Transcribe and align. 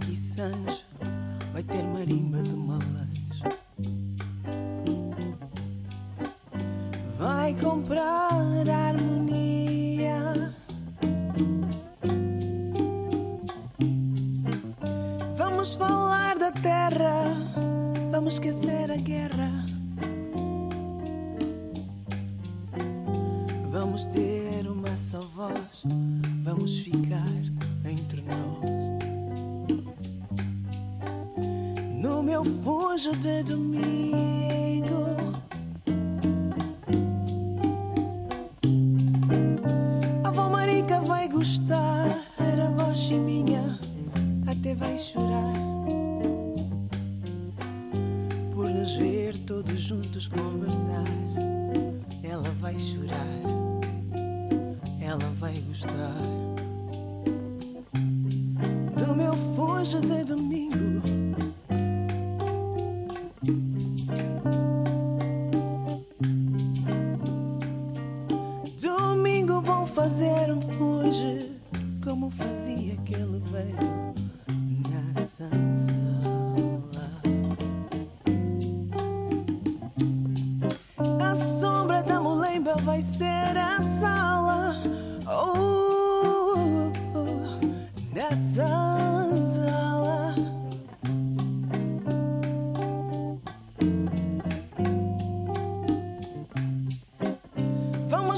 sangue 0.00 0.12
e 0.12 0.36
sanjo, 0.36 0.84
vai 1.52 1.62
ter 1.62 1.82
marimba 1.82 2.42
de 2.42 2.50
malês. 2.50 3.29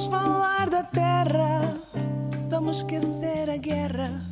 Vamos 0.02 0.24
falar 0.24 0.68
da 0.68 0.82
terra, 0.82 1.78
vamos 2.50 2.78
esquecer 2.78 3.48
a 3.48 3.56
guerra. 3.56 4.31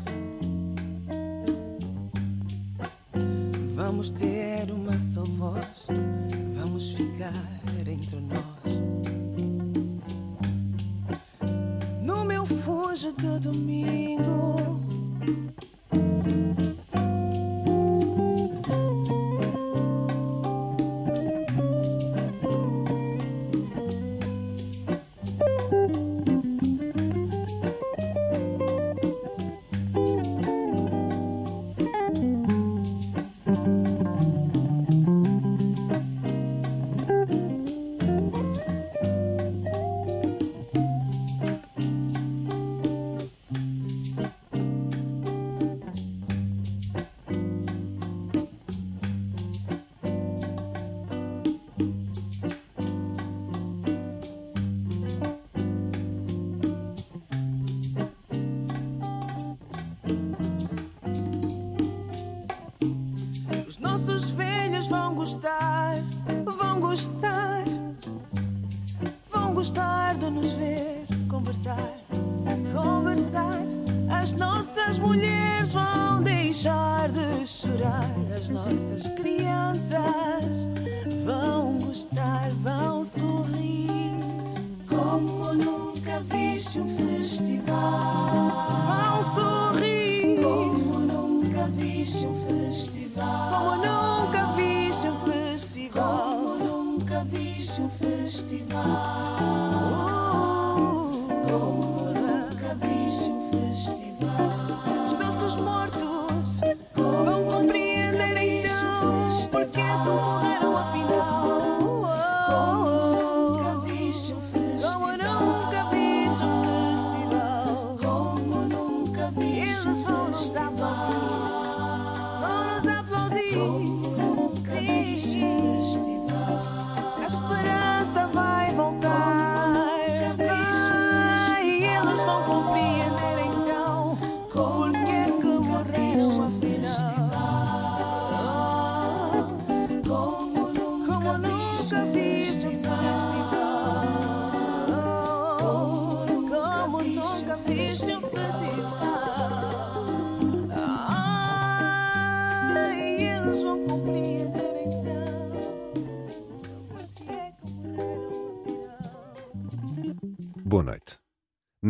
festival. 98.40 99.39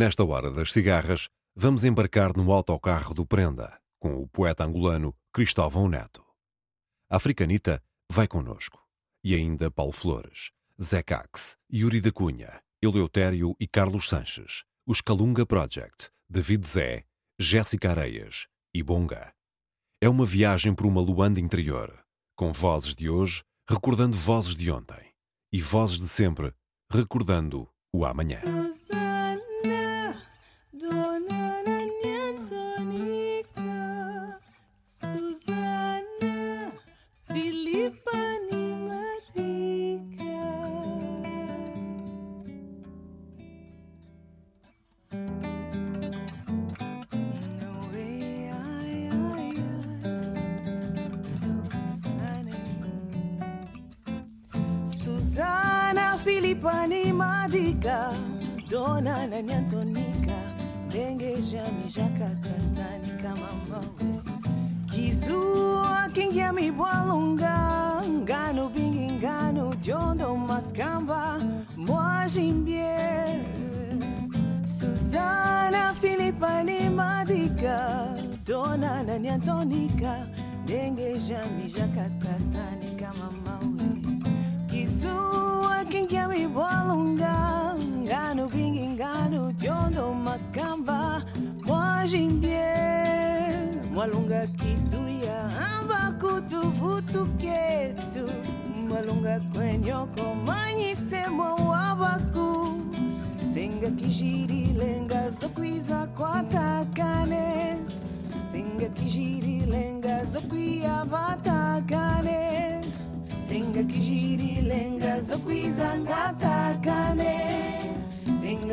Nesta 0.00 0.24
hora 0.24 0.50
das 0.50 0.72
cigarras, 0.72 1.28
vamos 1.54 1.84
embarcar 1.84 2.34
no 2.34 2.50
autocarro 2.54 3.12
do 3.12 3.26
Prenda, 3.26 3.78
com 3.98 4.14
o 4.14 4.26
poeta 4.26 4.64
angolano 4.64 5.14
Cristóvão 5.30 5.90
Neto. 5.90 6.24
A 7.10 7.16
Africanita 7.16 7.82
vai 8.10 8.26
connosco. 8.26 8.82
E 9.22 9.34
ainda 9.34 9.70
Paulo 9.70 9.92
Flores, 9.92 10.52
Zé 10.82 11.02
Cax, 11.02 11.58
Yuri 11.70 12.00
da 12.00 12.10
Cunha, 12.10 12.62
Eleutério 12.80 13.54
e 13.60 13.68
Carlos 13.68 14.08
Sanches, 14.08 14.64
os 14.86 15.02
Calunga 15.02 15.44
Project, 15.44 16.08
David 16.26 16.66
Zé, 16.66 17.04
Jéssica 17.38 17.90
Areias 17.90 18.46
e 18.72 18.82
Bonga. 18.82 19.34
É 20.00 20.08
uma 20.08 20.24
viagem 20.24 20.74
por 20.74 20.86
uma 20.86 21.02
Luanda 21.02 21.38
interior, 21.38 21.92
com 22.34 22.54
vozes 22.54 22.94
de 22.94 23.10
hoje 23.10 23.42
recordando 23.68 24.16
vozes 24.16 24.56
de 24.56 24.70
ontem 24.70 25.12
e 25.52 25.60
vozes 25.60 25.98
de 25.98 26.08
sempre 26.08 26.54
recordando 26.90 27.68
o 27.92 28.06
amanhã. 28.06 28.40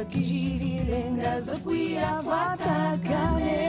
Senga 0.08 0.14
kijiri 0.14 0.74
lenga 0.90 1.34
zokwiya 1.46 2.12
batakane 2.28 3.62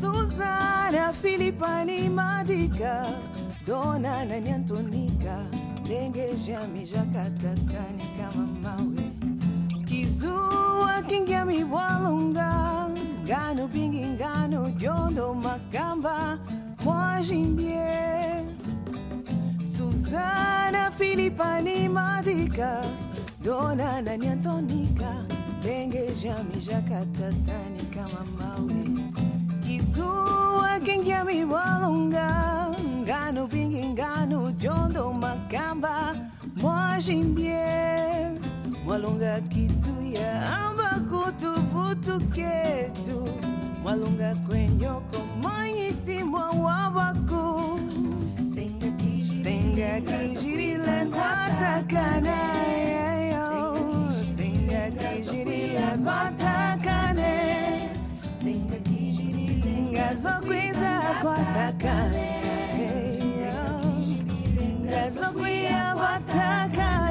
Susana 0.00 1.12
Filipani 1.12 2.08
Madika 2.08 3.06
Dona 3.66 4.24
Nani 4.24 4.50
Antonika 4.50 5.46
Denge 5.86 6.34
Jami 6.46 6.84
Jakatatani 6.84 8.04
kama 8.18 8.46
mawe 8.62 9.10
Kizua 9.84 11.02
kingia 11.08 11.44
Ngano 13.28 13.68
bingi 13.68 14.00
ngano 14.16 14.70
jondo 14.80 15.34
makamba 15.34 16.38
Mwajimbie 16.84 17.76
Susana 19.60 20.90
Filipani 20.96 21.88
Madika 21.88 22.82
Dona 23.44 24.00
Nani 24.00 24.28
Antonika 24.28 25.12
Denge 25.62 26.08
Jami 26.22 26.56
Jakatatani 26.56 27.82
kama 27.94 28.24
mawe 28.38 28.84
Kizua 29.60 30.80
kingia 30.84 31.24
mibwalunga 31.24 32.72
Ngano 33.04 33.46
bingi 33.46 33.84
ngano 33.88 34.52
jondo 34.52 35.12
makamba 35.12 36.16
mwalonga 38.88 39.40
kitu 39.40 39.90
ya 40.12 40.56
ambako 40.58 41.30
tuvutu 41.40 42.20
ketu. 42.26 43.28
Mwalonga 43.82 44.34
kwenyoko 44.34 45.18
manyisi 45.42 46.24
mwa 46.24 46.50
wabaku. 46.50 47.78
Senga 49.44 50.00
kijirila 50.00 51.06
kwatakana 51.06 52.36
yayo 52.90 53.76
senga 54.36 54.90
kijirila 54.90 55.98
kwatakane 56.04 57.34
senga 58.42 58.76
kijirila 58.76 60.14
zokwiza 60.14 61.00
kwatakane 61.22 62.28
ngazokwia 64.84 65.94
kwatakane 65.94 67.07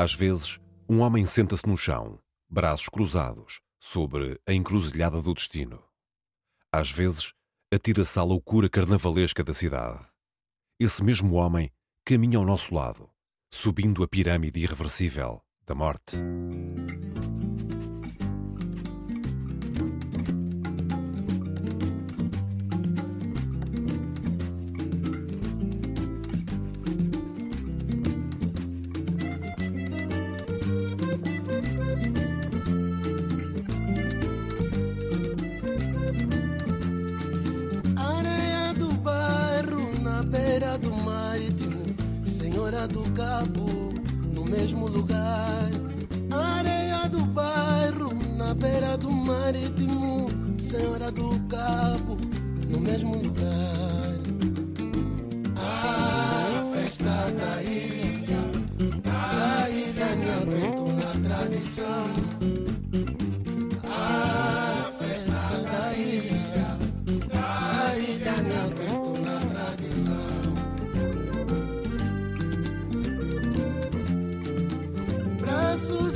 Às 0.00 0.14
vezes, 0.14 0.58
um 0.88 1.00
homem 1.00 1.26
senta-se 1.26 1.68
no 1.68 1.76
chão, 1.76 2.18
braços 2.48 2.88
cruzados, 2.88 3.60
sobre 3.78 4.40
a 4.46 4.54
encruzilhada 4.54 5.20
do 5.20 5.34
destino. 5.34 5.78
Às 6.72 6.90
vezes, 6.90 7.34
atira-se 7.70 8.18
à 8.18 8.22
loucura 8.22 8.66
carnavalesca 8.70 9.44
da 9.44 9.52
cidade. 9.52 10.00
Esse 10.78 11.04
mesmo 11.04 11.34
homem 11.34 11.70
caminha 12.02 12.38
ao 12.38 12.46
nosso 12.46 12.74
lado, 12.74 13.10
subindo 13.52 14.02
a 14.02 14.08
pirâmide 14.08 14.60
irreversível 14.60 15.42
da 15.66 15.74
morte. 15.74 16.16
Mesmo 44.60 44.86
lugar. 44.88 45.70
Areia 46.30 47.08
do 47.08 47.24
bairro 47.24 48.10
na 48.36 48.52
beira 48.52 48.96
do 48.98 49.10
marítimo, 49.10 50.28
Senhora 50.60 51.10
do 51.10 51.30
Cabo, 51.48 52.18
no 52.68 52.78
mesmo 52.78 53.16
lugar. 53.16 54.18
A 55.56 56.74
festa 56.74 57.04
da 57.40 57.62
ilha, 57.62 58.42
da 59.02 59.70
ilha 59.70 60.08
aguento 60.42 60.92
na 60.92 61.28
tradição. 61.28 62.29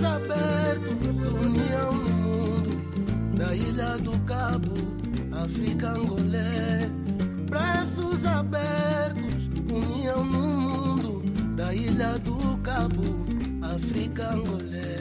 Braços 0.05 0.27
abertos, 0.27 1.33
união 1.33 1.95
no 1.95 2.11
mundo, 2.11 3.37
da 3.37 3.55
ilha 3.55 3.97
do 3.99 4.19
Cabo, 4.27 4.75
África, 5.33 5.93
Angolé. 5.93 6.91
Braços 7.49 8.27
abertos, 8.27 9.49
união 9.73 10.23
no 10.23 10.61
mundo, 10.61 11.23
da 11.57 11.75
ilha 11.75 12.19
do 12.19 12.37
Cabo, 12.59 13.25
África, 13.63 14.31
Angolé. 14.35 14.99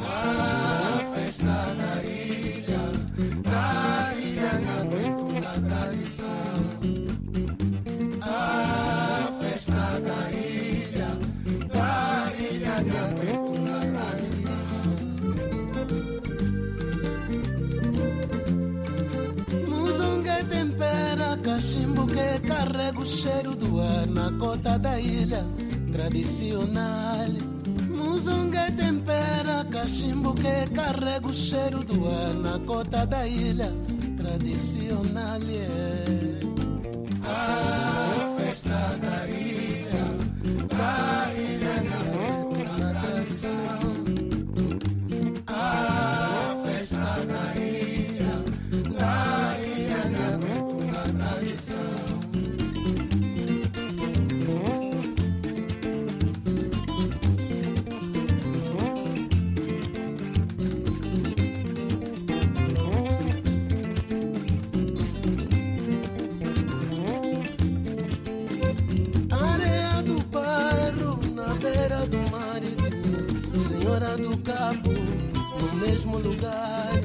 A 0.00 1.14
festa 1.14 1.44
da 1.44 1.95
cheiro 23.06 23.54
do 23.54 23.80
ar 23.80 24.06
na 24.08 24.30
cota 24.38 24.78
da 24.78 24.98
ilha 24.98 25.44
tradicional. 25.92 27.30
Muzongue 27.88 28.70
tempera 28.76 29.64
cachimbo 29.70 30.34
que 30.34 30.66
carrega 30.74 31.26
o 31.26 31.32
cheiro 31.32 31.84
do 31.84 32.06
ar 32.08 32.34
na 32.34 32.58
cota 32.66 33.06
da 33.06 33.26
ilha 33.26 33.72
tradicional. 34.16 35.40
Yeah. 35.42 36.36
A 37.28 38.36
festa 38.38 38.78
da 39.02 39.26
ilha, 39.28 40.04
da 40.68 41.32
ilha 41.34 41.65
mesmo 76.16 76.18
lugar. 76.18 77.00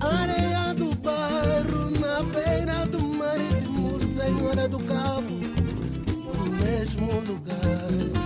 Areia 0.00 0.74
do 0.74 0.94
bairro, 0.96 1.90
na 1.98 2.22
beira 2.22 2.86
do 2.86 3.00
marítimo, 3.00 3.98
Senhora 4.00 4.68
do 4.68 4.78
Cabo, 4.80 5.30
no 6.34 6.64
mesmo 6.64 7.20
lugar. 7.20 8.19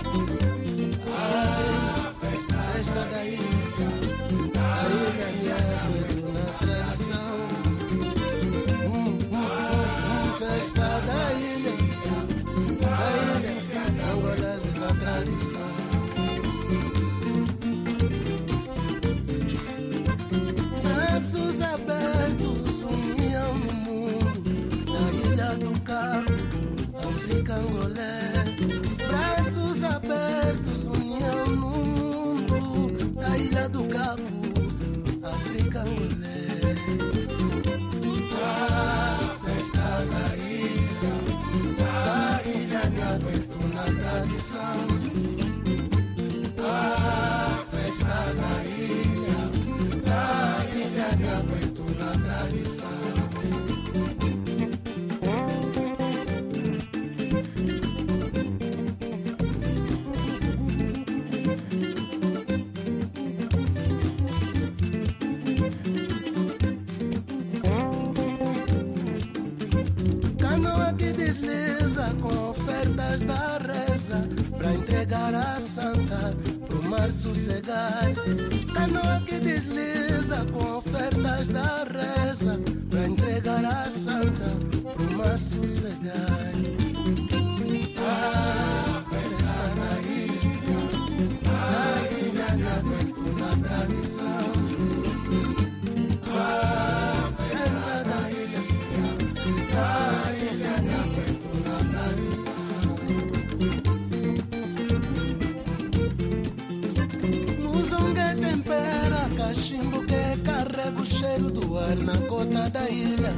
Na 112.05 112.17
cota 112.29 112.69
da 112.69 112.89
ilha 112.89 113.33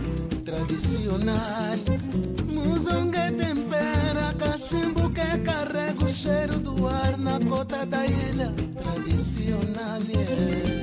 tradicional. 0.45 1.77
Muzongue 2.53 3.31
tempera 3.31 4.33
cachimbo 4.37 5.09
que 5.09 5.37
carrega 5.39 6.05
o 6.05 6.09
cheiro 6.09 6.59
do 6.59 6.87
ar 6.87 7.17
na 7.17 7.39
cota 7.39 7.85
da 7.85 8.05
ilha 8.05 8.53
tradicional. 8.81 10.01
Yeah. 10.09 10.76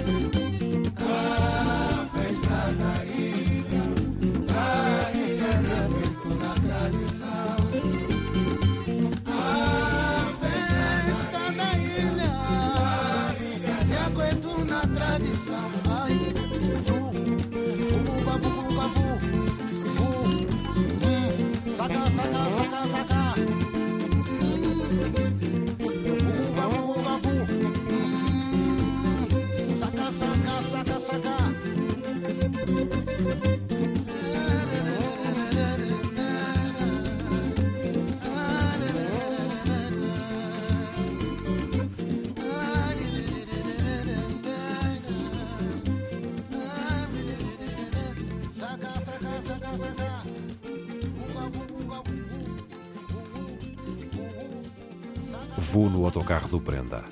Vou 55.74 55.90
no 55.90 56.04
autocarro 56.04 56.48
do 56.48 56.60
Prenda. 56.60 57.04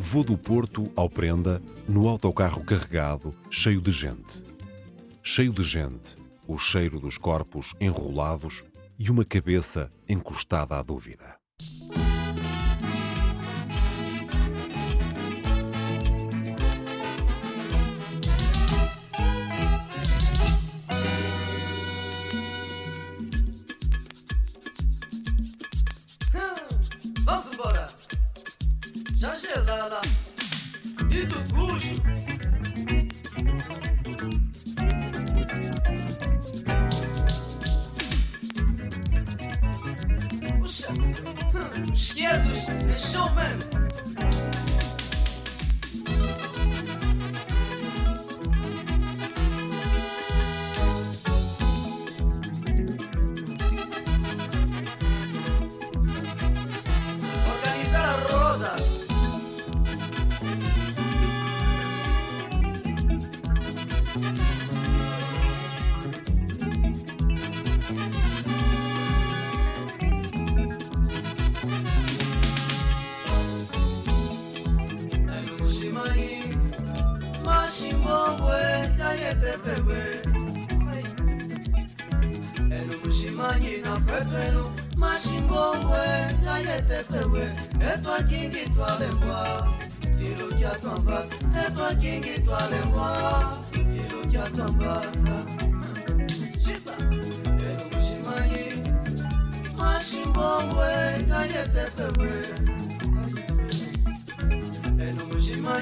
Vou 0.00 0.24
do 0.24 0.36
Porto 0.36 0.90
ao 0.96 1.08
Prenda 1.08 1.62
no 1.86 2.08
autocarro 2.08 2.64
carregado, 2.64 3.32
cheio 3.48 3.80
de 3.80 3.92
gente. 3.92 4.42
Cheio 5.22 5.52
de 5.52 5.62
gente, 5.62 6.16
o 6.44 6.58
cheiro 6.58 6.98
dos 6.98 7.16
corpos 7.18 7.72
enrolados 7.80 8.64
e 8.98 9.08
uma 9.12 9.24
cabeça 9.24 9.92
encostada 10.08 10.76
à 10.76 10.82
dúvida. 10.82 11.36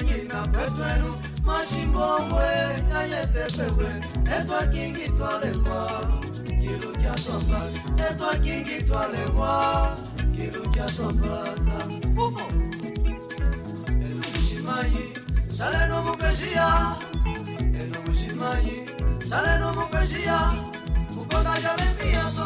kina 0.07 0.41
petwenu 0.53 1.09
mashimbongwe 1.45 2.45
nyanyetepewe 2.89 3.89
etwakingi 4.37 5.05
twalewa 5.17 6.01
kilu 6.61 6.89
kya 7.01 7.17
sombra 7.17 7.61
etwakingi 8.07 8.77
twalewa 8.87 9.51
kilu 10.35 10.61
kya 10.73 10.87
sombrata 10.89 11.77
uko 12.25 12.41
eno 14.05 14.25
mushimayi 14.33 15.03
saleno 15.57 16.01
mupeshiya 16.05 16.67
eno 17.81 17.97
mushimayi 18.07 18.75
saleno 19.29 19.67
mupeshiya 19.77 20.37
kukonajalemiyato 21.13 22.45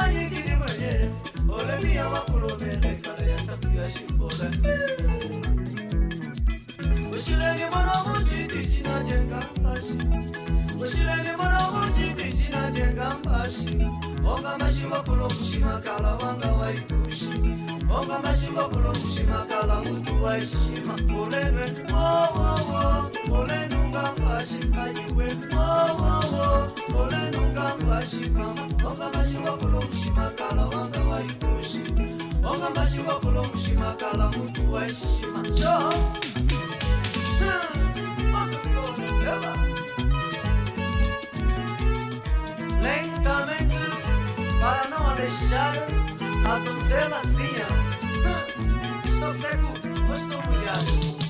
manyikili 0.00 0.56
mwenye 0.56 1.10
olemia 1.62 2.08
wakulumende 2.08 2.94
kala 2.94 3.26
ya 3.32 3.38
safu 3.38 3.68
ya 3.76 3.90
shimbole 3.90 4.50
ushileni 7.16 7.62
mwana 7.72 7.92
mushiti 8.04 8.66
chinajenga 8.70 9.38
ashi. 9.74 9.98
Ushileni 10.84 11.36
mwana 11.36 11.53
njenga 12.74 13.10
mbashi 13.18 13.78
onga 14.32 14.58
mashimokolo 14.58 15.24
kushimakala 15.28 16.14
wanga 16.14 16.50
waikushi 16.60 17.30
onga 17.96 18.18
mashimokolo 18.24 18.90
kushimakala 18.92 19.80
mutu 19.84 20.14
waishishima 20.24 20.94
olenwe 21.22 21.66
owowo 21.92 23.10
olenunga 23.38 24.02
mbashi 24.18 24.58
kayiwe 24.74 25.26
owowo 25.56 26.68
olenunga 27.02 27.64
mbashi 27.82 28.26
kama. 28.36 28.62
Onga 28.88 29.06
mashimokolo 29.18 29.78
kushimakala 29.80 30.62
wanga 30.66 31.00
waikushi 31.10 31.82
onga 32.50 32.68
mashimokolo 32.76 33.42
kushimakala 33.42 34.28
mutu 34.28 34.72
waishishima 34.72 35.40
cho 35.58 35.74
para 44.64 44.88
não 44.88 45.14
deixar 45.14 45.74
a 46.46 46.58
donzelazinha. 46.58 47.66
Estou 49.06 49.34
cego 49.34 49.68
ou 50.08 50.14
estou 50.14 50.42
molhado? 50.50 51.23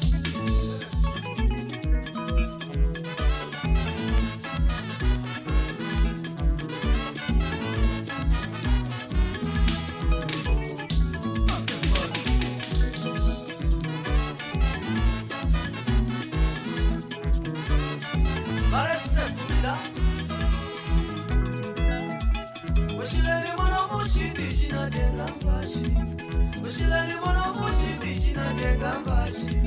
kushila 26.75 27.07
libono 27.07 27.43
kuchibishi 27.55 28.33
na 28.33 28.53
jegambashi 28.53 29.59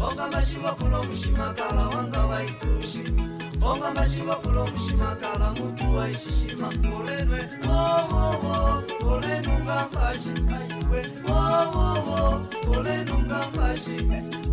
okambashi 0.00 0.56
bakulo 0.64 1.04
mushimakala 1.04 1.88
wanga 1.88 2.26
waitushi 2.26 3.02
okambashi 3.62 4.20
bakulo 4.20 4.66
mushimakala 4.66 5.50
mutu 5.50 5.94
waishishima 5.96 6.66
kolenwe 6.66 7.48
wowowo 7.68 8.82
kolenungambashi 9.00 10.34
we 10.90 11.00
wowowo 11.28 12.46
kolenungambashi 12.66 13.96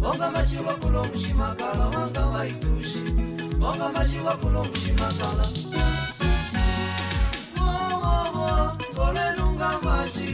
okambashi 0.10 0.58
bakulo 0.58 1.04
mushimakala 1.04 1.86
wanga 1.86 2.26
waitushi 2.26 3.04
okambashi 3.70 4.18
bakulo 4.26 4.64
mushimakala 4.64 5.46
wowowo 7.60 8.72
kolenungambashi 8.96 10.30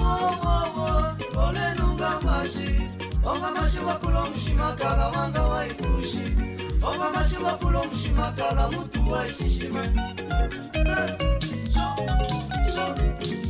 wowo 0.00 0.61
olenunga 1.46 2.10
mashi 2.26 2.68
onga 3.24 3.50
mashi 3.56 3.78
wakulo 3.86 4.20
mushimakala 4.30 5.08
wanga 5.08 5.42
waikushi 5.42 6.24
onga 6.88 7.10
mashi 7.14 7.36
wakulo 7.44 7.84
mushimakala 7.84 8.68
mutu 8.70 9.10
waishishime 9.10 9.82
Atenção, 11.42 12.94
eh, 12.96 13.41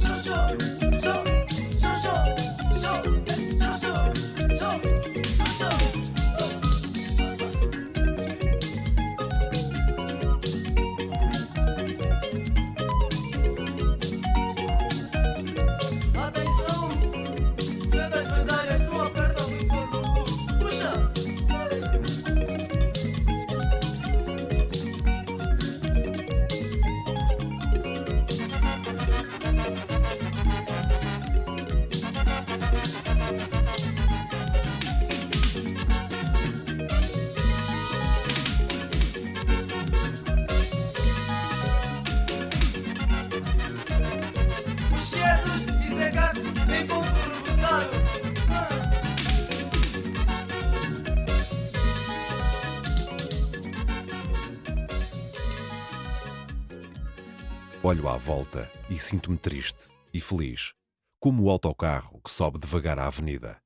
Olho 57.92 58.08
à 58.08 58.16
volta 58.16 58.72
e 58.88 58.98
sinto-me 58.98 59.36
triste 59.36 59.86
e 60.14 60.18
feliz, 60.18 60.72
como 61.20 61.42
o 61.42 61.50
autocarro 61.50 62.22
que 62.22 62.30
sobe 62.30 62.58
devagar 62.58 62.98
a 62.98 63.06
avenida, 63.06 63.58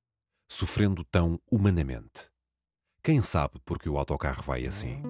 sofrendo 0.51 1.05
tão 1.05 1.39
humanamente. 1.49 2.29
Quem 3.05 3.23
sabe 3.23 3.61
porque 3.65 3.89
o 3.89 3.97
autocarro 3.97 4.43
vai 4.43 4.67
assim? 4.67 5.01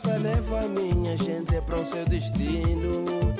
Passa, 0.00 0.16
leva 0.18 0.62
minha 0.68 1.16
gente 1.16 1.60
para 1.60 1.76
o 1.76 1.84
seu 1.84 2.04
destino. 2.06 3.34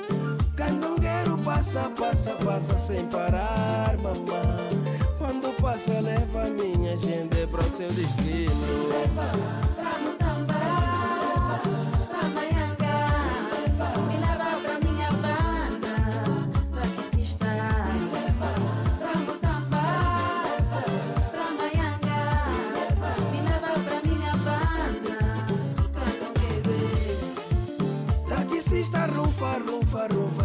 Candongueiro 0.54 1.38
passa, 1.38 1.90
passa, 1.98 2.32
passa 2.44 2.78
sem 2.78 3.06
parar, 3.06 3.96
mamãe. 3.98 5.00
Quando 5.18 5.54
passa, 5.60 6.00
leva 6.00 6.44
minha 6.50 6.96
gente 6.98 7.46
para 7.46 7.64
o 7.64 7.70
seu 7.70 7.90
destino. 7.92 8.90
Pra 9.14 9.98
Mutambá, 10.00 10.29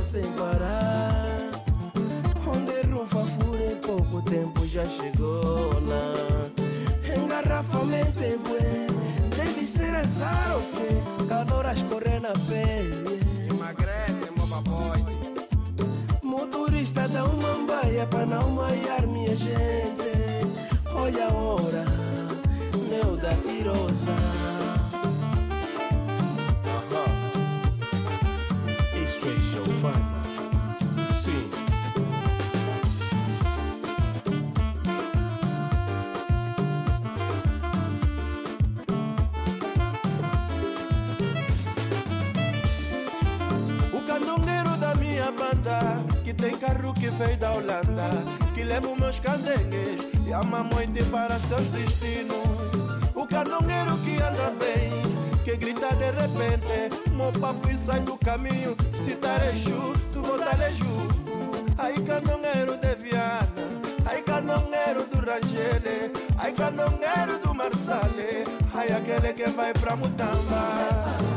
sem 0.06 0.24
parar. 0.34 1.26
Onde 2.48 2.88
rufa 2.88 3.26
fura 3.26 3.66
em 3.72 3.76
pouco 3.78 4.22
tempo 4.22 4.66
já 4.68 4.86
chegou 4.86 5.74
lá. 5.88 6.14
Engarrafamento 7.18 8.20
bué, 8.46 8.88
deve 9.36 9.66
ser 9.66 9.96
azar 9.96 10.58
o 10.58 10.62
quê? 10.62 11.26
Calor 11.28 11.66
a 11.66 11.74
escorrer 11.74 12.22
na 12.22 12.34
pele. 12.34 13.20
Emagrece, 13.50 14.30
mova 14.38 14.62
boy. 14.62 15.04
Motorista 16.22 17.08
dá 17.08 17.26
uma 17.26 17.66
baia 17.66 18.06
pra 18.06 18.26
não 18.28 18.52
maiar 18.52 19.08
minha 19.08 19.36
gente. 19.36 20.06
Olha 20.94 21.28
a 21.28 21.34
hora, 21.34 21.86
meu 22.90 23.18
da 23.18 23.34
pirosa. 23.36 24.16
Que 46.26 46.34
tem 46.34 46.58
carro 46.58 46.92
que 46.92 47.08
veio 47.08 47.38
da 47.38 47.54
Holanda 47.54 48.10
Que 48.56 48.64
leva 48.64 48.88
os 48.88 48.98
meus 48.98 49.20
candengues 49.20 50.02
E 50.26 50.34
a 50.34 50.42
mamãe 50.42 50.92
para 51.12 51.40
seus 51.42 51.66
destinos. 51.66 52.36
O 53.14 53.28
canongueiro 53.28 53.96
que 54.00 54.16
anda 54.16 54.50
bem 54.58 54.90
Que 55.44 55.56
grita 55.56 55.90
de 55.94 56.10
repente 56.10 57.12
Meu 57.12 57.32
papo 57.32 57.70
e 57.70 57.78
sai 57.78 58.00
do 58.00 58.18
caminho 58.18 58.76
Se 58.90 59.14
tareju, 59.18 59.94
tu 60.12 60.24
voltareju 60.24 61.08
Aí 61.78 61.94
canongueiro 62.02 62.76
de 62.76 62.96
Viana 62.96 63.46
Ai 64.08 64.24
canongueiro 64.24 65.06
do 65.06 65.18
Rangele 65.18 66.12
Ai 66.40 66.52
canongueiro 66.54 67.38
do 67.38 67.54
Marsale 67.54 68.46
Ai 68.74 68.92
aquele 68.92 69.32
que 69.32 69.48
vai 69.52 69.74
pra 69.74 69.96
Mutamba 69.96 71.35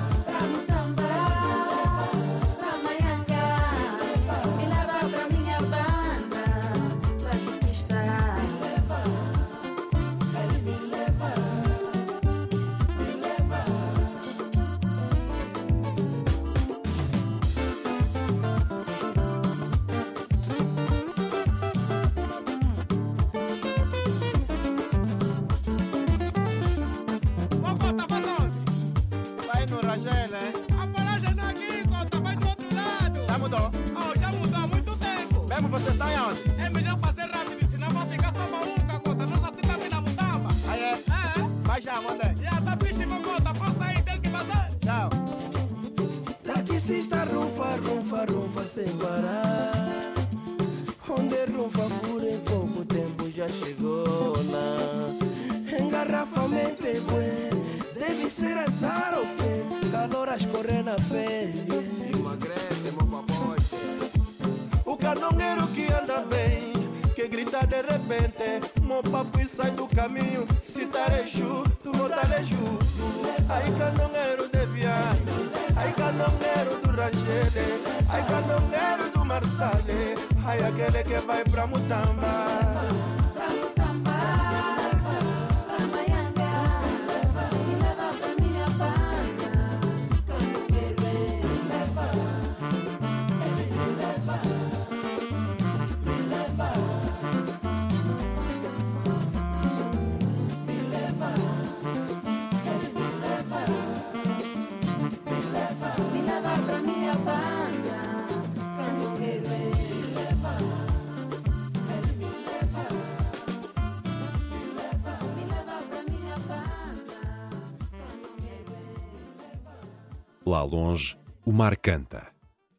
Lá 120.49 120.63
longe, 120.63 121.15
o 121.45 121.53
mar 121.53 121.77
canta. 121.77 122.27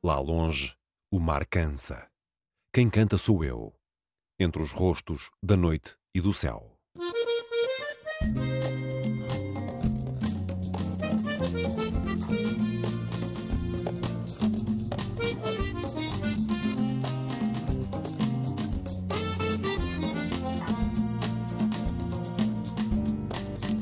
Lá 0.03 0.19
longe, 0.19 0.73
o 1.11 1.19
mar 1.19 1.45
cansa. 1.45 2.07
Quem 2.73 2.89
canta 2.89 3.15
sou 3.15 3.43
eu, 3.43 3.71
entre 4.39 4.59
os 4.59 4.71
rostos 4.71 5.29
da 5.39 5.55
noite 5.55 5.95
e 6.11 6.19
do 6.19 6.33
céu. 6.33 6.75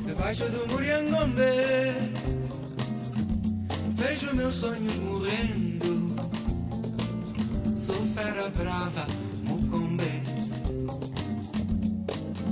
Debaixo 0.04 0.44
do 0.50 0.66
Muriangombe 0.66 1.87
Vejo 4.20 4.34
meus 4.34 4.54
sonhos 4.56 4.96
morrendo. 4.96 6.16
Sou 7.72 7.94
fera 8.16 8.50
brava, 8.50 9.06
mucombe. 9.44 10.10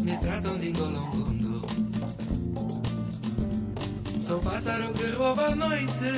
Me 0.05 0.17
tratam 0.19 0.59
de 0.59 0.69
engolongondo. 0.69 1.63
Sou 4.23 4.39
pássaro 4.39 4.93
que 4.93 5.07
rouba 5.17 5.47
a 5.47 5.57
noite. 5.57 6.13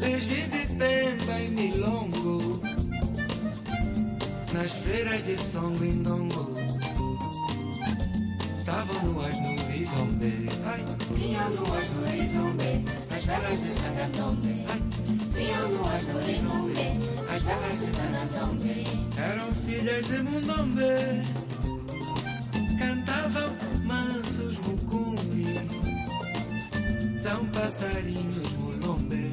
Les 0.00 0.22
vi 0.22 0.42
de 0.48 0.66
pemba 0.74 1.40
e 1.40 1.48
milongo. 1.48 2.60
Nas 4.52 4.72
feiras 4.72 5.24
de 5.24 5.36
songo 5.38 5.82
em 5.82 6.02
dongo. 6.02 6.52
Estavam 8.58 9.02
nuas 9.12 9.40
no 9.40 9.50
Ilombe. 9.74 10.48
Ai, 10.66 10.84
Vinham 11.14 11.50
nuas 11.50 11.90
no 11.90 12.06
Rinombe, 12.06 12.81
as 13.52 13.60
velas 13.60 13.62
de 13.62 13.80
Sangatombe. 13.80 14.66
Vinham 15.34 15.68
nuas 15.68 16.06
no 16.06 16.20
Rinombe, 16.20 16.88
as 17.34 17.42
velas 17.42 17.80
de 17.80 17.86
Sangatombe. 17.86 18.84
eram 19.18 19.52
filhas 19.66 20.06
de 20.06 20.22
Mundombe. 20.22 21.22
Cantavam 22.78 23.50
mansos 23.84 24.58
mucumbis. 24.58 25.60
São 27.20 27.44
passarinhos 27.46 28.52
mulombe. 28.54 29.32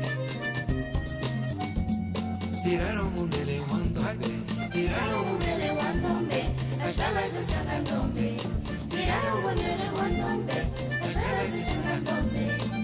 Tiraram 2.63 3.07
o 3.07 3.11
mundele 3.11 3.61
mandombe. 3.69 4.43
Tiraram 4.71 5.21
o 5.21 5.27
Mundele 5.27 5.71
Wandombe, 5.71 6.55
as 6.85 6.95
velas 6.95 7.33
de 7.33 7.43
Sangatombe. 7.43 8.37
Viraram 8.89 9.41
Mundele 9.41 9.89
Wandombe, 9.95 10.59
as 11.01 11.13
velas 11.13 11.51
de 11.51 11.59
Sangatombe. 11.63 12.78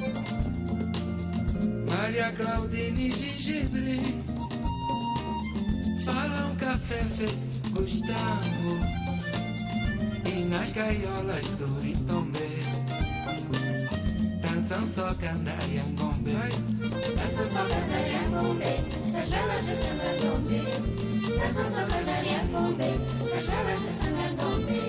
Maria 2.06 2.32
Claudine 2.34 3.12
Gengibre 3.12 4.00
Falam 6.06 6.56
café 6.56 7.04
feito 7.18 7.72
Gustavo 7.72 8.78
E 10.24 10.46
nas 10.46 10.72
gaiolas 10.72 11.48
do 11.58 11.80
Ritombe 11.82 12.62
Dançam 14.40 14.86
só 14.86 15.16
candariangombe 15.16 16.34
Dança 17.16 17.44
só 17.44 17.66
Candariangombe, 17.66 18.66
as 19.18 19.30
velas 19.30 19.66
de 19.66 19.76
Sangatombe. 19.76 20.62
Dança 21.40 21.66
só 21.66 21.86
Candariangombe, 21.88 22.84
as 23.36 23.46
velas 23.46 23.82
de 23.82 23.92
Sangatombe. 23.98 24.82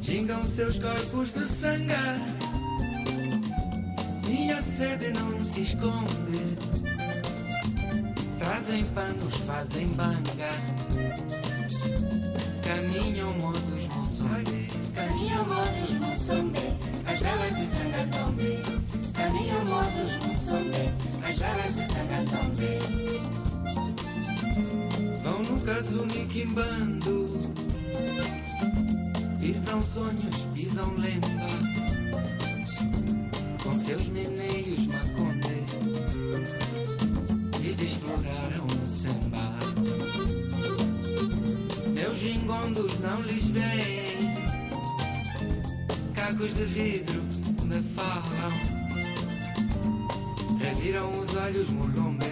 Gingam 0.00 0.46
seus 0.46 0.78
corpos 0.78 1.34
de 1.34 1.44
Minha 1.78 2.39
sede 4.80 5.12
não 5.12 5.42
se 5.42 5.60
esconde 5.60 6.40
Trazem 8.38 8.82
panos, 8.94 9.36
fazem 9.46 9.86
banga. 9.88 10.52
Caminham 12.64 13.34
modos 13.34 13.88
moçombe 13.94 14.68
Caminham 14.94 15.44
modos 15.44 15.90
Mussombe, 16.00 16.72
as 17.06 17.18
velas 17.18 17.56
de 17.58 17.66
Sangatombe. 17.66 18.62
Caminham 19.12 19.64
modos 19.66 20.26
Mussombe, 20.26 20.94
as 21.28 21.38
velas 21.38 21.74
de 21.74 21.86
Sangatombe. 21.92 22.78
Vão 25.22 25.42
no 25.42 25.60
casumi 25.60 26.26
quimbando 26.26 27.38
Pisam 29.40 29.82
sonhos, 29.84 30.48
pisam 30.54 30.94
lembra 30.94 31.79
seus 33.90 34.08
meneios 34.10 34.86
maconde 34.86 35.64
Eles 37.56 37.80
exploraram 37.80 38.66
o 38.66 38.88
samba. 38.88 39.58
Meus 41.92 42.18
gingondos 42.18 43.00
não 43.00 43.20
lhes 43.22 43.48
veem. 43.48 44.36
Cacos 46.14 46.54
de 46.54 46.64
vidro 46.66 47.20
me 47.64 47.82
falam. 47.96 48.52
Reviram 50.60 51.10
os 51.20 51.34
olhos 51.34 51.70
mulombe 51.70 52.26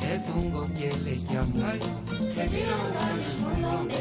É 0.00 0.18
tungo 0.18 0.68
que 0.70 0.84
ele 0.84 1.18
que 1.26 1.36
amai 1.36 1.80
Reviram 2.36 2.78
os 2.84 2.96
olhos 2.96 3.34
Mulombe, 3.40 3.94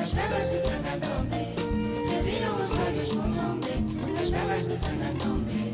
as 0.00 0.10
velas 0.12 0.50
de 0.50 0.58
Sangatombe. 0.58 2.08
Reviram 2.10 2.54
os 2.54 2.70
olhos 2.78 3.08
Mulombe, 3.08 3.17
as 4.38 4.46
velas 4.46 4.68
de 4.68 4.76
Sangatombe. 4.76 5.67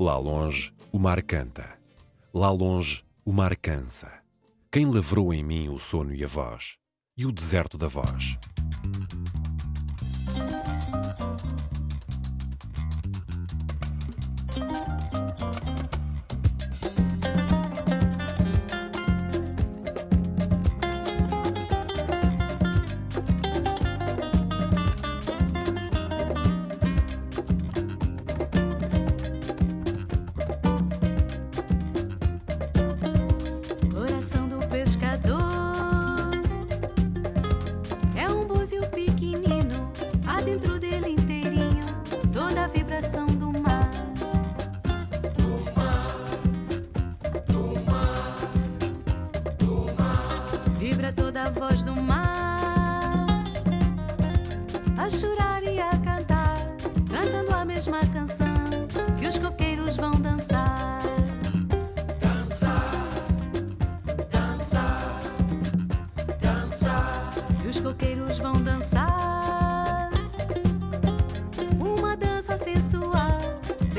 Lá 0.00 0.16
longe, 0.16 0.72
o 0.92 0.98
mar 1.00 1.20
canta. 1.22 1.76
Lá 2.32 2.52
longe, 2.52 3.02
o 3.24 3.32
mar 3.32 3.56
cansa. 3.56 4.08
Quem 4.70 4.86
lavrou 4.86 5.34
em 5.34 5.42
mim 5.42 5.68
o 5.68 5.76
sono 5.76 6.14
e 6.14 6.22
a 6.22 6.28
voz? 6.28 6.76
E 7.16 7.26
o 7.26 7.32
deserto 7.32 7.76
da 7.76 7.88
voz? 7.88 8.38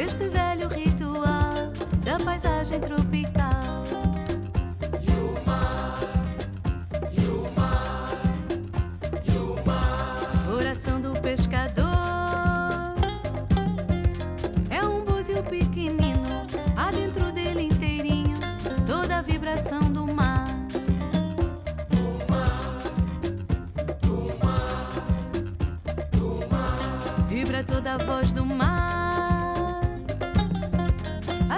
Deste 0.10 0.28
velho 0.28 0.68
ritual 0.70 1.72
da 2.04 2.18
paisagem 2.26 2.80
tropical. 2.80 3.84
Coração 10.48 11.00
do 11.00 11.14
pescador 11.22 11.86
é 14.72 14.84
um 14.84 15.06
búzio 15.06 15.44
pequenino, 15.44 16.48
há 16.76 16.90
dentro 16.90 17.32
dele 17.32 17.68
inteirinho 17.68 18.36
toda 18.88 19.18
a 19.18 19.22
vibração 19.22 19.82
do 19.92 20.12
mar. 20.12 20.44
Vibra 27.28 27.64
toda 27.64 27.94
a 27.94 27.98
voz 28.00 28.34
do 28.34 28.44
mar 28.44 28.79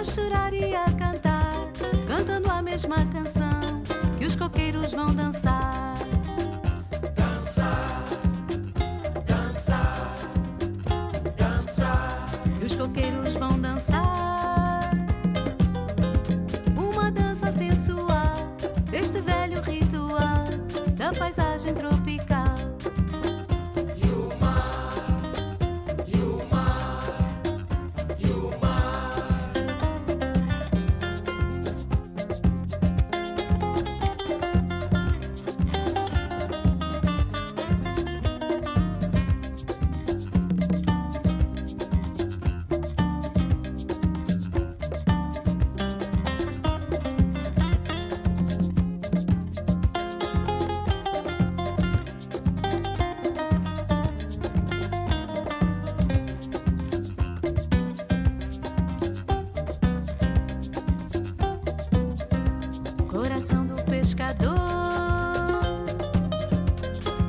a 0.02 0.04
chorar 0.04 0.52
e 0.52 0.74
a 0.74 0.86
cantar, 0.86 1.72
cantando 2.08 2.50
a 2.50 2.60
mesma 2.60 3.06
canção 3.14 3.84
que 4.18 4.26
os 4.26 4.36
coqueiros 4.36 4.94
vão 4.94 5.14
dançar. 5.14 5.51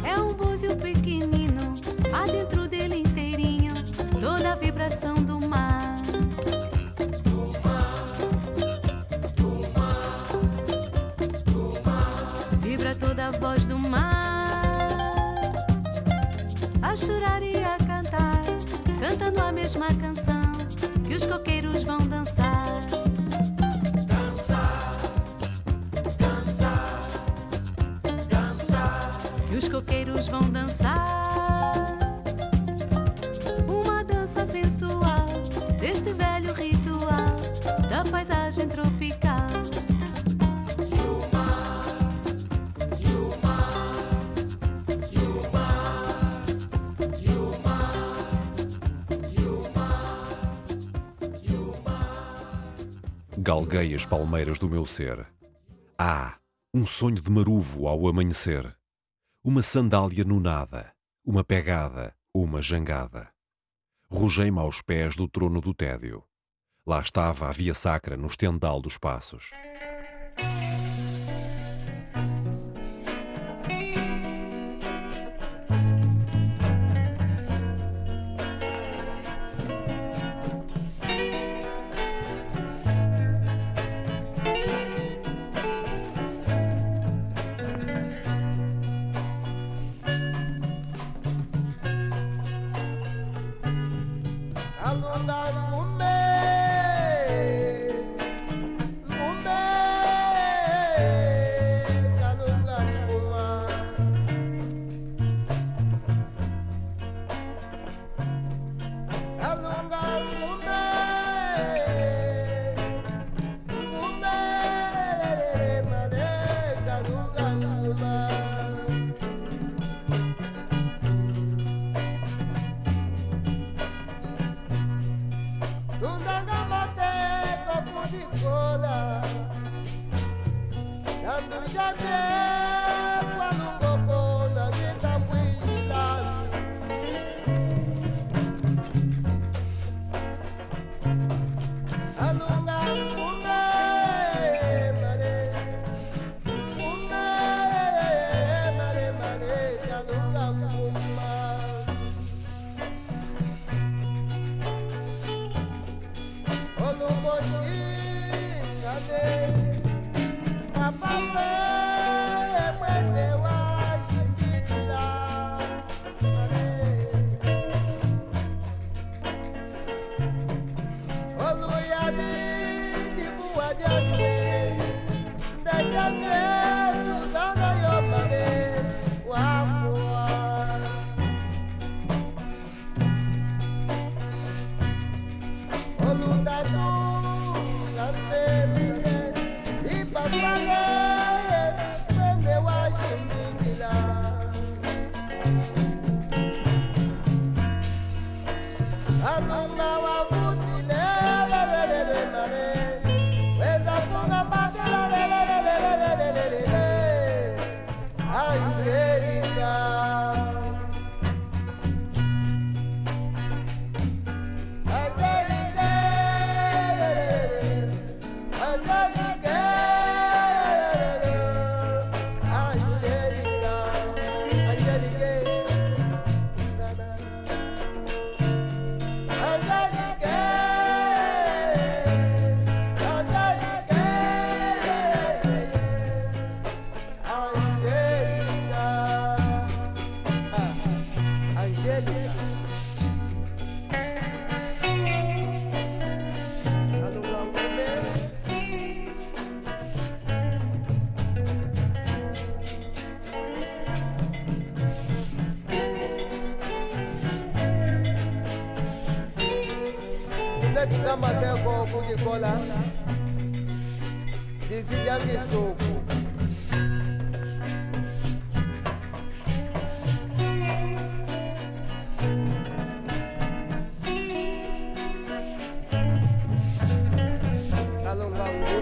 É 0.04 0.18
um 0.18 0.32
búzio 0.32 0.74
pequenino, 0.74 1.74
há 2.10 2.24
dentro 2.24 2.66
dele 2.66 3.00
inteirinho 3.00 3.74
toda 4.18 4.52
a 4.52 4.54
vibração 4.54 5.14
do 5.16 5.38
mar. 5.38 6.00
Vibra 12.60 12.94
toda 12.94 13.26
a 13.26 13.30
voz 13.32 13.66
do 13.66 13.78
mar 13.78 14.88
a 16.80 16.96
chorar 16.96 17.42
e 17.42 17.58
a 17.58 17.76
cantar, 17.76 18.44
cantando 18.98 19.42
a 19.42 19.52
mesma 19.52 19.88
canção 19.88 20.40
que 21.06 21.14
os 21.14 21.26
coqueiros 21.26 21.82
vão 21.82 21.98
dançar. 21.98 22.51
Paisagem 38.22 38.68
tropical. 38.68 39.36
Galguei 53.38 53.92
as 53.92 54.06
palmeiras 54.06 54.56
do 54.56 54.70
meu 54.70 54.86
ser. 54.86 55.26
Ah, 55.98 56.38
um 56.72 56.86
sonho 56.86 57.20
de 57.20 57.28
maruvo 57.28 57.88
ao 57.88 58.06
amanhecer. 58.06 58.76
Uma 59.42 59.64
sandália 59.64 60.22
no 60.22 60.38
nada, 60.38 60.94
uma 61.24 61.42
pegada, 61.42 62.14
uma 62.32 62.62
jangada. 62.62 63.32
Rogei-me 64.08 64.60
aos 64.60 64.80
pés 64.80 65.16
do 65.16 65.26
trono 65.26 65.60
do 65.60 65.74
tédio. 65.74 66.22
Lá 66.84 67.00
estava 67.00 67.48
a 67.48 67.52
via 67.52 67.74
sacra 67.74 68.16
no 68.16 68.26
estendal 68.26 68.80
dos 68.80 68.98
passos. 68.98 69.52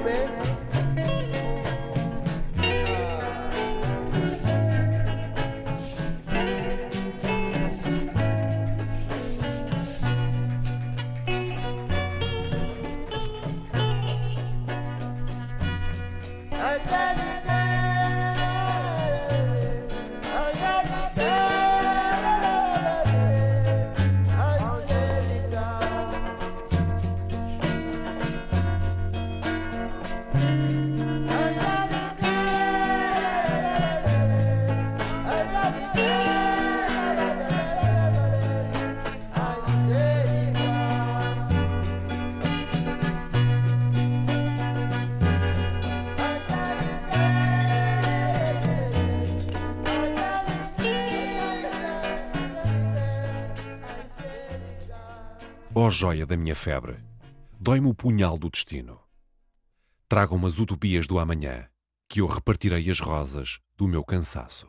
Bế 0.05 0.40
joia 55.91 56.25
da 56.25 56.37
minha 56.37 56.55
febre, 56.55 56.97
dói-me 57.61 57.89
o 57.89 57.95
punhal 57.95 58.39
do 58.39 58.49
destino. 58.49 58.99
Tragam-me 60.09 60.47
as 60.47 60.59
utopias 60.59 61.07
do 61.07 61.19
amanhã, 61.19 61.69
que 62.09 62.21
eu 62.21 62.27
repartirei 62.27 62.91
as 62.91 63.01
rosas 63.01 63.61
do 63.77 63.87
meu 63.87 64.05
cansaço. 64.05 64.69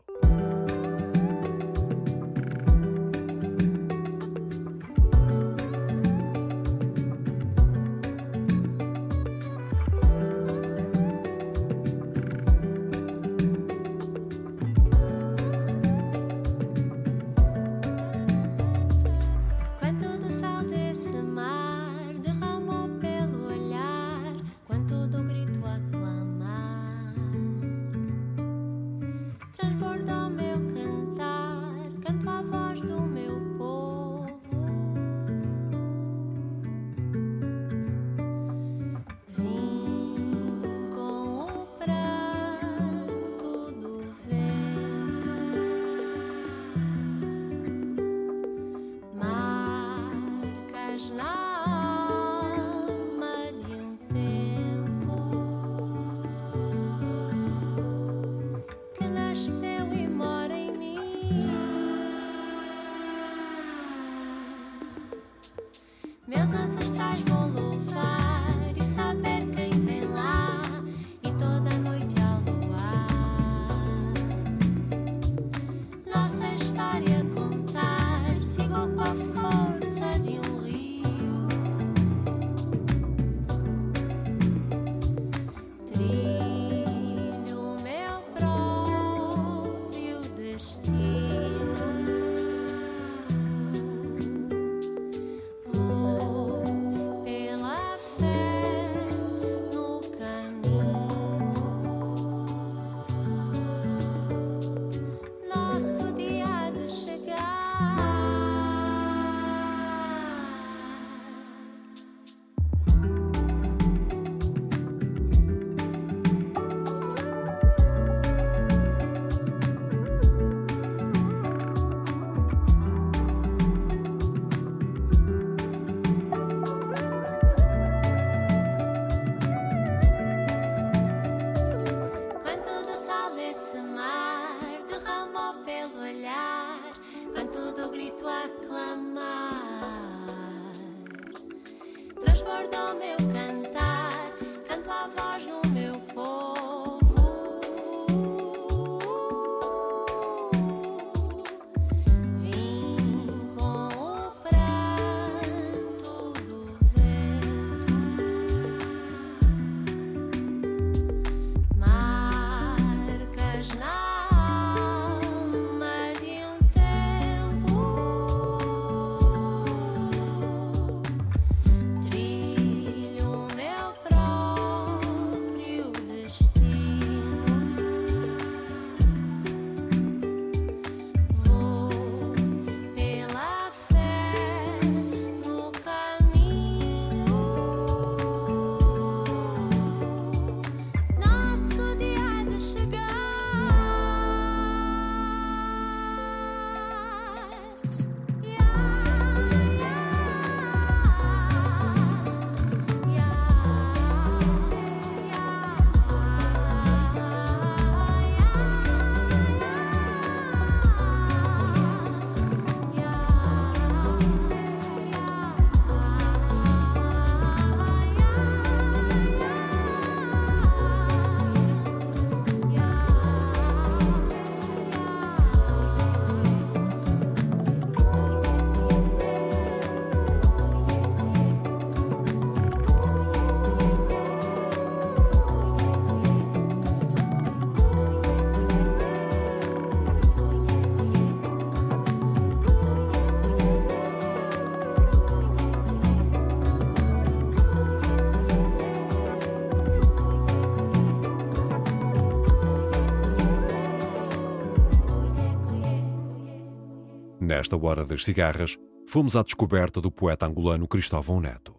Nesta 257.62 257.78
hora 257.78 258.04
das 258.04 258.26
cigarras, 258.26 258.76
fomos 259.08 259.36
à 259.36 259.44
descoberta 259.44 260.02
do 260.02 260.12
poeta 260.12 260.48
angolano 260.48 260.88
Cristóvão 260.88 261.40
Neto. 261.40 261.76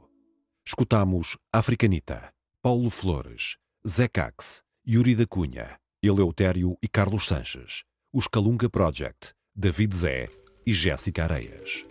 Escutamos 0.65 1.37
Africanita, 1.53 2.33
Paulo 2.63 2.89
Flores, 2.89 3.57
Zé 3.85 4.07
Cax, 4.07 4.63
Yuri 4.87 5.17
da 5.17 5.27
Cunha, 5.27 5.77
Eleutério 6.01 6.79
e 6.81 6.87
Carlos 6.87 7.27
Sanches, 7.27 7.83
os 8.13 8.29
Calunga 8.29 8.71
Project, 8.71 9.35
David 9.57 9.97
Zé 9.97 10.29
e 10.65 10.73
Jéssica 10.73 11.25
Areias. 11.25 11.85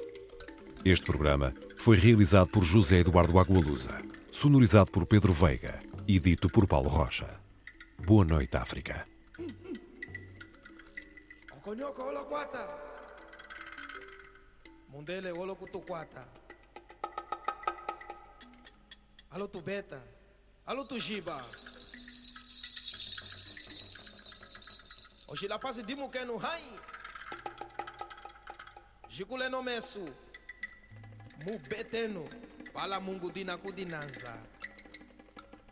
Este 0.85 1.05
programa 1.05 1.53
foi 1.77 1.97
realizado 1.97 2.49
por 2.49 2.63
José 2.63 2.99
Eduardo 2.99 3.37
Agualusa, 3.39 4.01
sonorizado 4.31 4.89
por 4.89 5.05
Pedro 5.05 5.33
Veiga 5.33 5.83
e 6.07 6.17
dito 6.17 6.49
por 6.49 6.65
Paulo 6.65 6.87
Rocha. 6.87 7.41
Boa 8.07 8.23
noite, 8.23 8.55
África. 8.55 9.05
Mundele 14.91 15.31
olo 15.31 15.55
kutu 15.55 15.81
kwata. 15.81 16.25
Alo 19.31 19.47
tu 19.47 19.61
beta. 19.61 20.01
Alo 20.65 20.83
tu 20.83 20.99
jiba. 20.99 21.45
Oshila 25.27 25.57
pasi 25.59 25.83
dimu 25.83 26.09
kenu 26.09 26.37
hai. 26.37 26.73
Jikule 29.09 29.49
no 29.49 29.63
mesu. 29.63 30.09
Mu 31.45 31.59
betenu. 31.69 32.27
Pala 32.73 32.99
mungu 32.99 33.31
dina 33.31 33.57
kudinanza. 33.57 34.37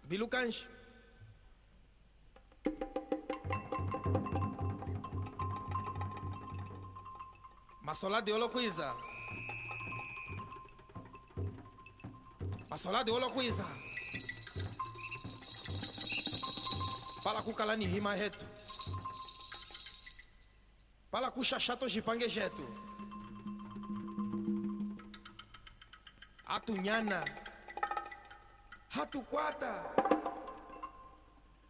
Bilukanshi. 0.08 0.68
Masola 7.90 8.22
de 8.22 8.32
Olokwiza. 8.34 8.96
Masola 12.70 13.04
de 13.04 13.12
Olokwiza. 13.12 13.66
Pala 17.24 17.42
kukalani 17.42 17.88
hima 17.88 18.16
hetu. 18.16 18.46
Pala 21.12 21.32
kushashato 21.32 21.88
jipange 21.90 22.28
jetu. 22.30 22.66
Atunyana. 26.46 27.26
Hatukwata. 28.90 29.84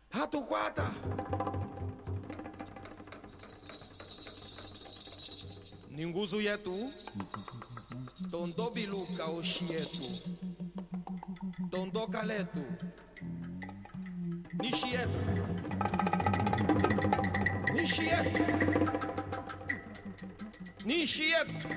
Hatukwata. 0.09 0.93
Ni 5.99 6.05
yetu 6.41 6.93
tondo 8.31 8.69
biluka 8.69 9.25
oshi 9.25 9.65
yetu 9.73 10.03
tondo 11.71 12.07
kaletu. 12.07 12.63
Nishi 14.61 14.87
yetu 14.93 15.19
nishi 17.73 18.05
yetu 18.07 18.43
nishi 20.85 21.23
yetu 21.31 21.67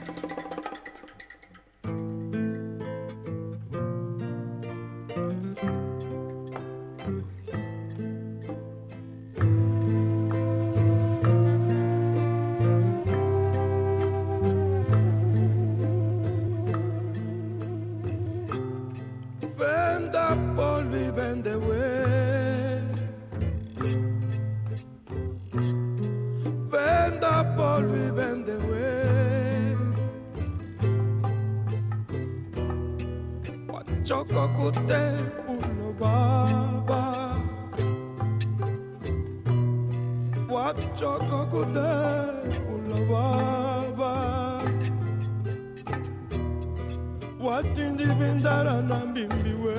watindi 47.93 48.15
bindara 48.15 48.83
na 48.83 48.97
mbimbi 49.07 49.53
we. 49.65 49.75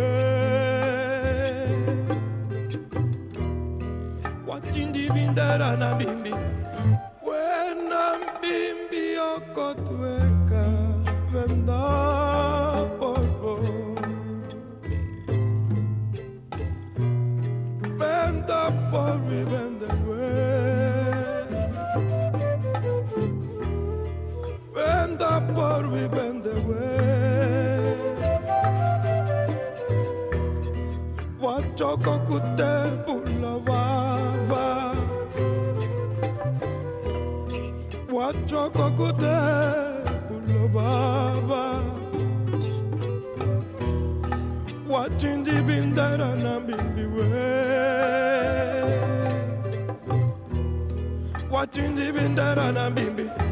Watindi 4.48 5.10
bindara 5.10 5.76
na 5.78 5.96
mbimbi 5.96 6.34
ku 32.34 32.40
te 32.58 32.74
pulavava 33.06 34.66
Wachoko 38.16 38.86
ku 38.98 39.08
te 39.22 39.38
pulavava 40.28 41.64
Wachindi 44.94 45.56
bindara 45.68 46.30
na 46.44 46.54
bimbiwe 46.66 47.28
Wachindi 51.54 52.12
bindara 52.16 52.72
na 52.72 52.90
bimbiwe 52.90 53.43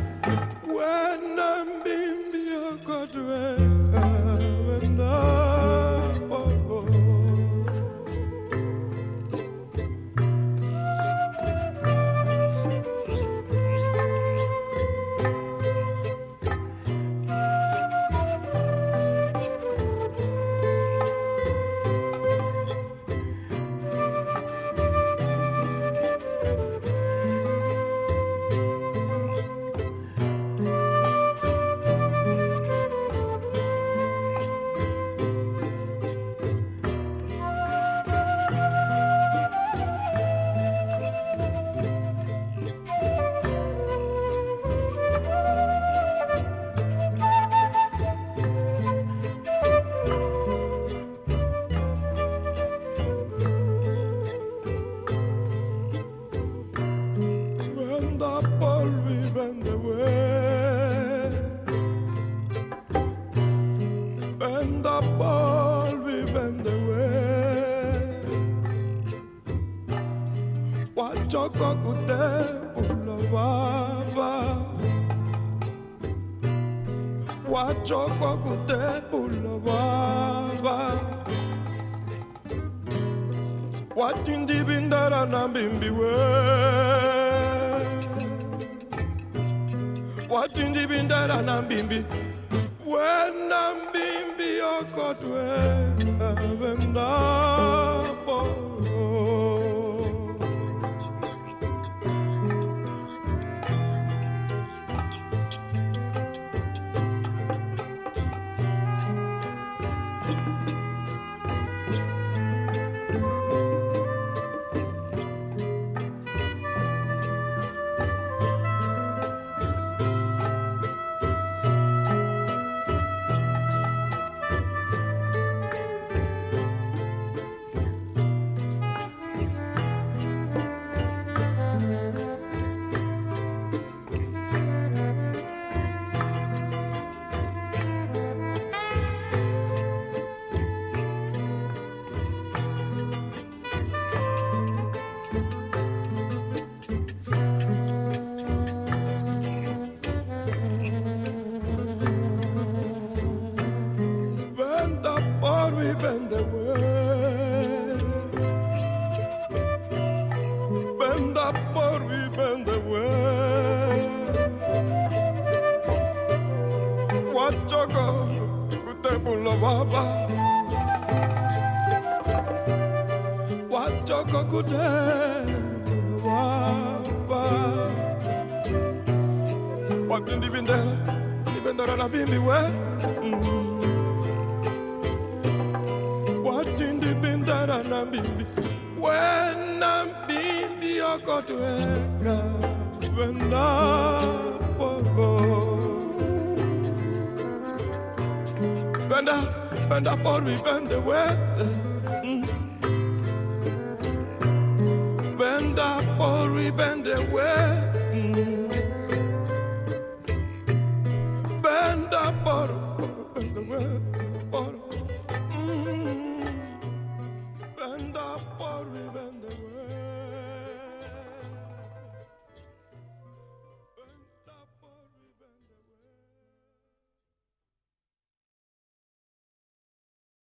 What 77.92 78.68
te 78.68 79.02
bulava 79.12 79.88
watindibindara 83.96 85.26
na 85.26 85.48
mbimbiwe 85.48 86.51